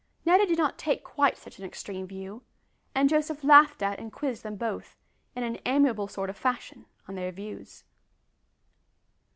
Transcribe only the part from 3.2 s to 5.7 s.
laughed at and quizzed them both, in an